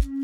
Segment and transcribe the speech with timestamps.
[0.00, 0.23] thank you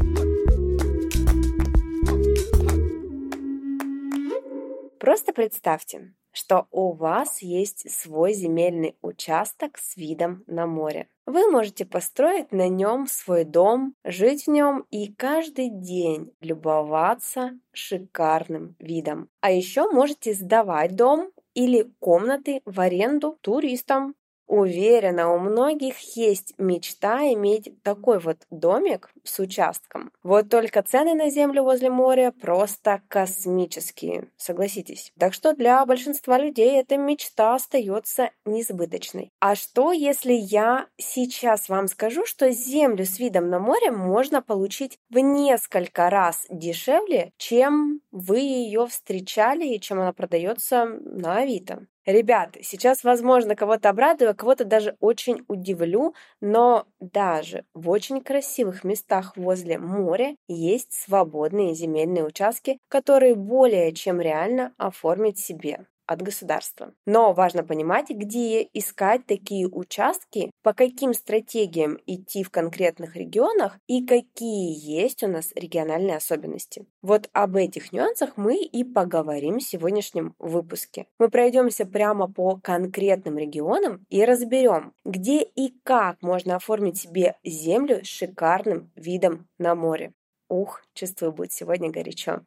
[5.11, 11.09] Просто представьте, что у вас есть свой земельный участок с видом на море.
[11.25, 18.77] Вы можете построить на нем свой дом, жить в нем и каждый день любоваться шикарным
[18.79, 19.27] видом.
[19.41, 24.15] А еще можете сдавать дом или комнаты в аренду туристам.
[24.51, 30.11] Уверена, у многих есть мечта иметь такой вот домик с участком.
[30.23, 35.13] Вот только цены на землю возле моря просто космические, согласитесь.
[35.17, 39.31] Так что для большинства людей эта мечта остается несбыточной.
[39.39, 44.99] А что, если я сейчас вам скажу, что землю с видом на море можно получить
[45.09, 51.87] в несколько раз дешевле, чем вы ее встречали и чем она продается на Авито?
[52.05, 58.83] Ребят, сейчас, возможно, кого-то обрадую, а кого-то даже очень удивлю, но даже в очень красивых
[58.83, 66.93] местах возле моря есть свободные земельные участки, которые более чем реально оформить себе от государства.
[67.05, 74.05] Но важно понимать, где искать такие участки, по каким стратегиям идти в конкретных регионах и
[74.05, 76.85] какие есть у нас региональные особенности.
[77.01, 81.07] Вот об этих нюансах мы и поговорим в сегодняшнем выпуске.
[81.19, 88.03] Мы пройдемся прямо по конкретным регионам и разберем, где и как можно оформить себе землю
[88.03, 90.13] с шикарным видом на море.
[90.49, 92.41] Ух, чувствую, будет сегодня горячо.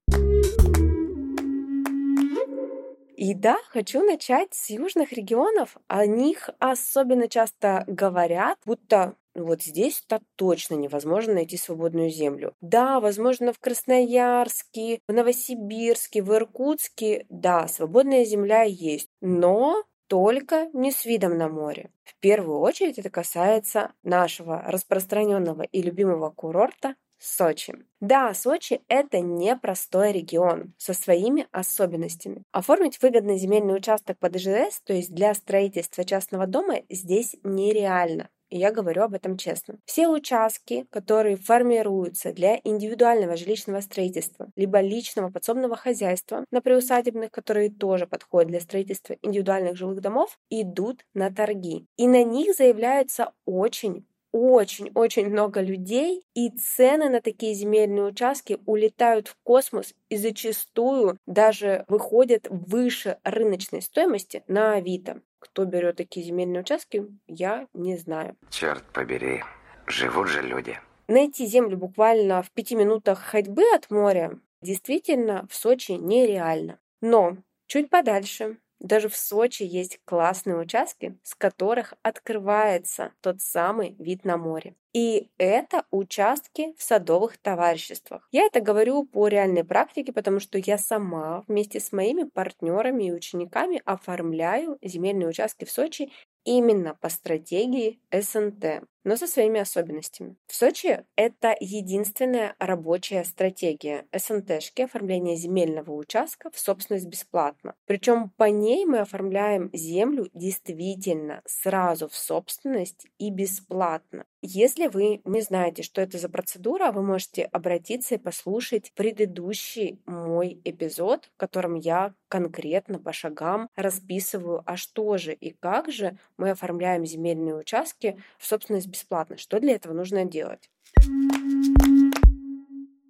[3.25, 5.79] И да, хочу начать с южных регионов.
[5.87, 12.53] О них особенно часто говорят, будто вот здесь-то точно невозможно найти свободную землю.
[12.61, 20.93] Да, возможно, в Красноярске, в Новосибирске, в Иркутске, да, свободная земля есть, но только не
[20.93, 21.91] с видом на море.
[22.05, 27.75] В первую очередь это касается нашего распространенного и любимого курорта Сочи.
[28.01, 32.43] Да, Сочи– это непростой регион со своими особенностями.
[32.53, 38.29] Оформить выгодный земельный участок под ИЖС, то есть для строительства частного дома, здесь нереально.
[38.51, 39.79] И я говорю об этом честно.
[39.87, 47.71] Все участки, которые формируются для индивидуального жилищного строительства, либо личного подсобного хозяйства, на приусадебных, которые
[47.71, 51.87] тоже подходят для строительства индивидуальных жилых домов, идут на торги.
[51.97, 59.29] И на них заявляются очень очень-очень много людей, и цены на такие земельные участки улетают
[59.29, 65.23] в космос и зачастую даже выходят выше рыночной стоимости на Авито.
[65.39, 68.37] Кто берет такие земельные участки, я не знаю.
[68.51, 69.45] Черт побери,
[69.87, 70.81] живут же люди.
[71.07, 76.81] Найти землю буквально в пяти минутах ходьбы от моря действительно в Сочи нереально.
[77.01, 77.37] Но
[77.67, 84.37] чуть подальше, даже в Сочи есть классные участки, с которых открывается тот самый вид на
[84.37, 84.77] море.
[84.93, 88.29] И это участки в садовых товариществах.
[88.31, 93.13] Я это говорю по реальной практике, потому что я сама вместе с моими партнерами и
[93.13, 96.13] учениками оформляю земельные участки в Сочи
[96.45, 100.37] именно по стратегии СНТ, но со своими особенностями.
[100.47, 107.75] В Сочи это единственная рабочая стратегия СНТшки оформления земельного участка в собственность бесплатно.
[107.87, 114.25] Причем по ней мы оформляем землю действительно сразу в собственность и бесплатно.
[114.47, 120.61] Если вы не знаете, что это за процедура, вы можете обратиться и послушать предыдущий мой
[120.65, 126.51] эпизод, в котором я конкретно по шагам расписываю, а что же и как же мы
[126.51, 130.71] оформляем земельные участки в собственность бесплатно, что для этого нужно делать.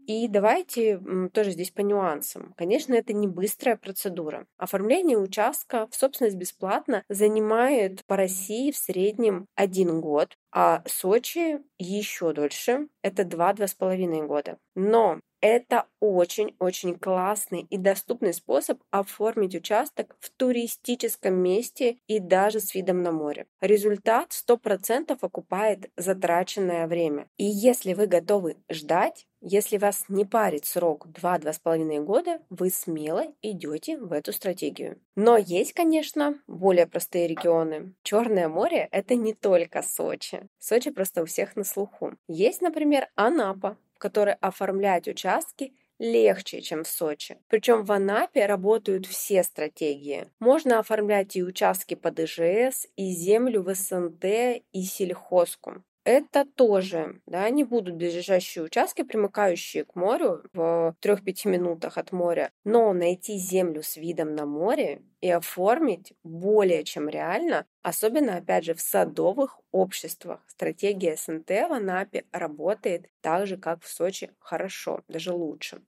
[0.07, 1.01] И давайте
[1.33, 2.53] тоже здесь по нюансам.
[2.59, 4.47] Конечно, это не быстрая процедура.
[4.59, 12.35] Оформление участка в собственность бесплатно занимает по России в среднем один год, а Сочи еще
[12.35, 12.89] дольше.
[13.03, 14.59] Это два-два с половиной года.
[14.75, 22.75] Но это очень-очень классный и доступный способ оформить участок в туристическом месте и даже с
[22.75, 23.47] видом на море.
[23.61, 27.29] Результат 100% окупает затраченное время.
[27.37, 33.99] И если вы готовы ждать, если вас не парит срок 2-2,5 года, вы смело идете
[33.99, 34.99] в эту стратегию.
[35.17, 37.93] Но есть, конечно, более простые регионы.
[38.03, 40.49] Черное море– это не только Сочи.
[40.59, 42.15] Сочи просто у всех на слуху.
[42.27, 47.39] Есть, например, Анапа, в которой оформлять участки легче, чем в Сочи.
[47.49, 50.27] Причем в Анапе работают все стратегии.
[50.41, 54.25] Можно оформлять и участки под ИЖС, и землю в СНТ,
[54.73, 61.99] и сельхозку это тоже, да, не будут ближайшие участки, примыкающие к морю в 3-5 минутах
[61.99, 68.37] от моря, но найти землю с видом на море и оформить более чем реально, особенно,
[68.37, 70.41] опять же, в садовых обществах.
[70.47, 75.83] Стратегия СНТ в Анапе работает так же, как в Сочи, хорошо, даже лучше.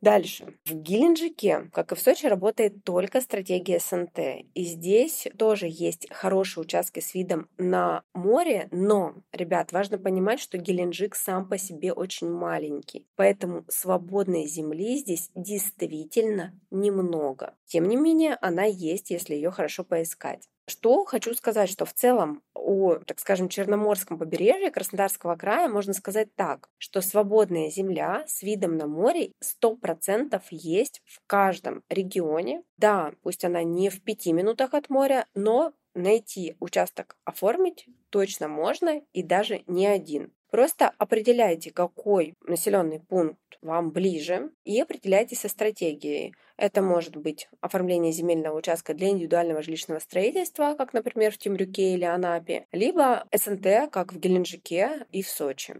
[0.00, 0.54] Дальше.
[0.64, 4.46] В Геленджике, как и в Сочи, работает только стратегия СНТ.
[4.54, 10.56] И здесь тоже есть хорошие участки с видом на море, но, ребят, важно понимать, что
[10.56, 13.06] Геленджик сам по себе очень маленький.
[13.14, 17.54] Поэтому свободной земли здесь действительно немного.
[17.66, 20.48] Тем не менее, она есть, если ее хорошо поискать.
[20.70, 26.32] Что хочу сказать, что в целом о, так скажем, Черноморском побережье Краснодарского края можно сказать
[26.36, 32.62] так, что свободная земля с видом на море 100% есть в каждом регионе.
[32.76, 39.02] Да, пусть она не в пяти минутах от моря, но найти участок оформить точно можно
[39.12, 40.32] и даже не один.
[40.52, 46.34] Просто определяйте, какой населенный пункт вам ближе, и определяйте со стратегией.
[46.56, 52.04] Это может быть оформление земельного участка для индивидуального жилищного строительства, как, например, в Темрюке или
[52.04, 55.76] Анапе, либо СНТ, как в Геленджике и в Сочи.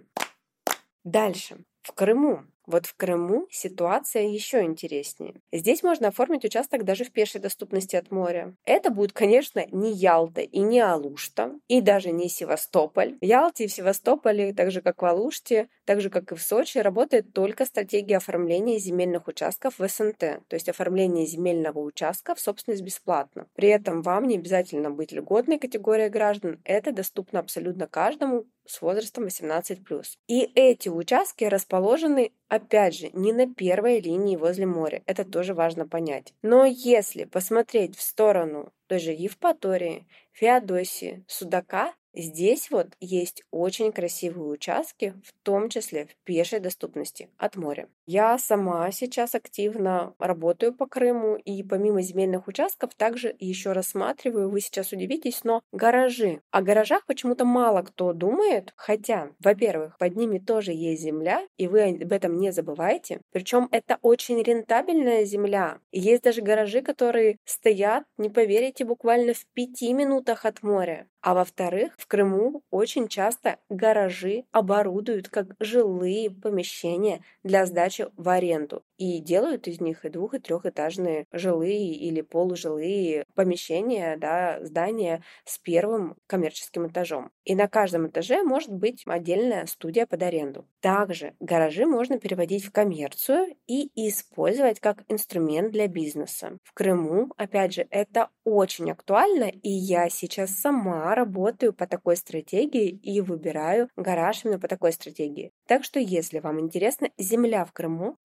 [1.05, 1.65] Дальше.
[1.83, 5.35] В Крыму вот в Крыму ситуация еще интереснее.
[5.53, 8.55] Здесь можно оформить участок даже в пешей доступности от моря.
[8.65, 13.19] Это будет, конечно, не Ялта и не Алушта, и даже не Севастополь.
[13.21, 16.43] В Ялте и в Севастополе, так же как в Алуште, так же как и в
[16.43, 22.41] Сочи, работает только стратегия оформления земельных участков в СНТ, то есть оформление земельного участка в
[22.41, 23.47] собственность бесплатно.
[23.55, 29.25] При этом вам не обязательно быть льготной категорией граждан, это доступно абсолютно каждому с возрастом
[29.25, 30.05] 18+.
[30.29, 35.87] И эти участки расположены Опять же, не на первой линии возле моря, это тоже важно
[35.87, 36.35] понять.
[36.43, 44.49] Но если посмотреть в сторону той же Евпатории, Феодосии, Судака, Здесь вот есть очень красивые
[44.49, 47.89] участки, в том числе в пешей доступности от моря.
[48.13, 54.61] Я сама сейчас активно работаю по Крыму и помимо земельных участков также еще рассматриваю, вы
[54.61, 56.41] сейчас удивитесь, но гаражи.
[56.51, 61.83] О гаражах почему-то мало кто думает, хотя, во-первых, под ними тоже есть земля, и вы
[61.83, 63.21] об этом не забывайте.
[63.31, 65.79] Причем это очень рентабельная земля.
[65.93, 71.07] Есть даже гаражи, которые стоят, не поверите, буквально в пяти минутах от моря.
[71.23, 78.85] А во-вторых, в Крыму очень часто гаражи оборудуют как жилые помещения для сдачи в аренду
[79.01, 85.59] и делают из них и двух, и трехэтажные жилые или полужилые помещения, да, здания с
[85.59, 87.31] первым коммерческим этажом.
[87.47, 90.67] И на каждом этаже может быть отдельная студия под аренду.
[90.81, 96.59] Также гаражи можно переводить в коммерцию и использовать как инструмент для бизнеса.
[96.63, 102.89] В Крыму, опять же, это очень актуально, и я сейчас сама работаю по такой стратегии
[102.91, 105.53] и выбираю гараж именно по такой стратегии.
[105.67, 108.17] Так что, если вам интересна земля в Крыму,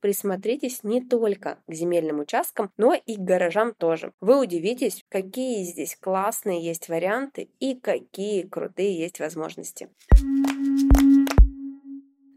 [0.66, 4.14] присмотритесь не только к земельным участкам, но и к гаражам тоже.
[4.20, 9.90] Вы удивитесь, какие здесь классные есть варианты и какие крутые есть возможности.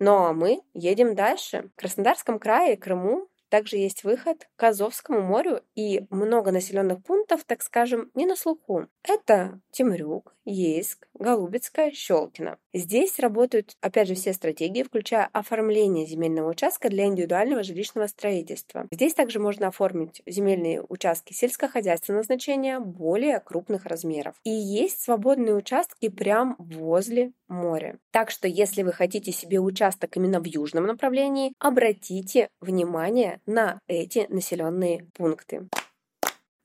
[0.01, 1.71] Ну а мы едем дальше.
[1.75, 7.63] В Краснодарском крае, Крыму также есть выход к Азовскому морю и много населенных пунктов, так
[7.63, 8.87] скажем, не на слуху.
[9.03, 12.59] Это Темрюк, Ейск, Голубецкая, Щелкино.
[12.75, 18.87] Здесь работают, опять же, все стратегии, включая оформление земельного участка для индивидуального жилищного строительства.
[18.93, 24.35] Здесь также можно оформить земельные участки сельскохозяйственного значения более крупных размеров.
[24.45, 27.99] И есть свободные участки прямо возле моря.
[28.11, 34.27] Так что, если вы хотите себе участок именно в южном направлении, обратите внимание на эти
[34.29, 35.69] населенные пункты.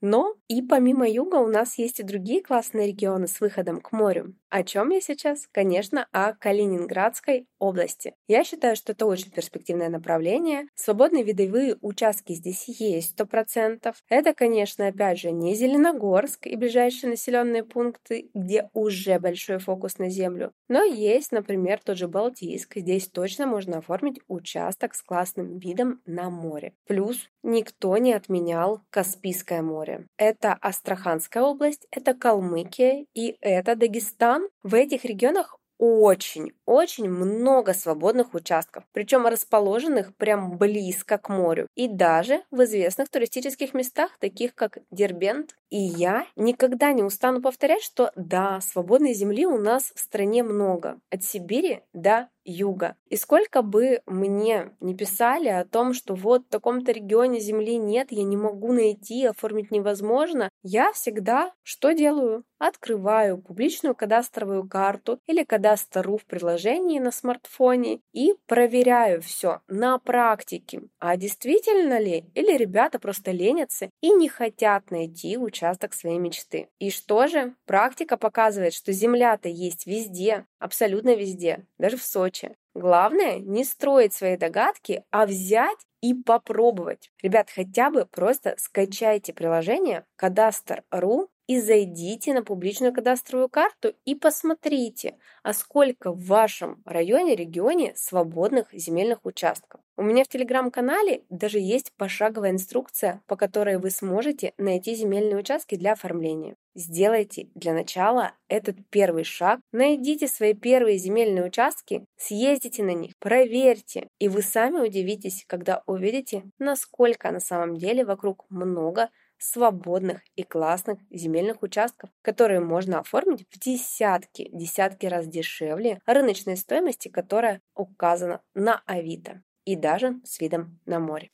[0.04, 4.34] Но и помимо юга у нас есть и другие классные регионы с выходом к морю.
[4.54, 5.48] О чем я сейчас?
[5.50, 8.14] Конечно, о Калининградской области.
[8.28, 10.68] Я считаю, что это очень перспективное направление.
[10.76, 13.92] Свободные видовые участки здесь есть 100%.
[14.08, 20.08] Это, конечно, опять же, не Зеленогорск и ближайшие населенные пункты, где уже большой фокус на
[20.08, 20.52] землю.
[20.68, 22.76] Но есть, например, тот же Балтийск.
[22.76, 26.74] Здесь точно можно оформить участок с классным видом на море.
[26.86, 30.06] Плюс никто не отменял Каспийское море.
[30.16, 38.84] Это Астраханская область, это Калмыкия и это Дагестан, в этих регионах очень-очень много свободных участков,
[38.92, 45.56] причем расположенных прям близко к морю и даже в известных туристических местах, таких как Дербент.
[45.70, 51.00] И я никогда не устану повторять, что да, свободной земли у нас в стране много,
[51.10, 52.96] от Сибири до юга.
[53.08, 58.08] И сколько бы мне не писали о том, что вот в таком-то регионе земли нет,
[58.10, 62.44] я не могу найти, оформить невозможно, я всегда что делаю?
[62.58, 70.82] Открываю публичную кадастровую карту или кадастру в приложении на смартфоне и проверяю все на практике.
[70.98, 72.24] А действительно ли?
[72.34, 76.68] Или ребята просто ленятся и не хотят найти участок своей мечты.
[76.78, 77.54] И что же?
[77.66, 82.56] Практика показывает, что земля-то есть везде, абсолютно везде, даже в Сочи.
[82.74, 87.10] Главное не строить свои догадки, а взять и попробовать.
[87.22, 95.16] Ребят, хотя бы просто скачайте приложение Кадастр.ру и зайдите на публичную кадастровую карту и посмотрите,
[95.42, 99.80] а сколько в вашем районе, регионе свободных земельных участков.
[99.96, 105.76] У меня в телеграм-канале даже есть пошаговая инструкция, по которой вы сможете найти земельные участки
[105.76, 106.56] для оформления.
[106.74, 114.08] Сделайте для начала этот первый шаг, найдите свои первые земельные участки, съездите на них, проверьте,
[114.18, 120.98] и вы сами удивитесь, когда увидите, насколько на самом деле вокруг много свободных и классных
[121.10, 128.82] земельных участков, которые можно оформить в десятки, десятки раз дешевле рыночной стоимости, которая указана на
[128.86, 131.30] Авито и даже с видом на море.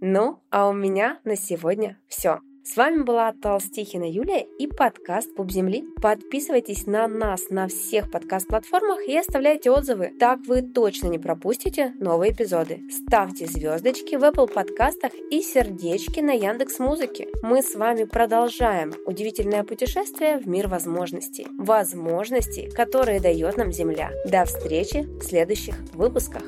[0.00, 2.40] Ну, а у меня на сегодня все.
[2.66, 5.84] С вами была Толстихина Юлия и подкаст Пуп Земли.
[6.00, 10.14] Подписывайтесь на нас на всех подкаст-платформах и оставляйте отзывы.
[10.18, 12.80] Так вы точно не пропустите новые эпизоды.
[12.90, 17.28] Ставьте звездочки в Apple подкастах и сердечки на Яндекс Музыке.
[17.42, 21.46] Мы с вами продолжаем удивительное путешествие в мир возможностей.
[21.58, 24.10] Возможностей, которые дает нам Земля.
[24.24, 26.42] До встречи в следующих выпусках.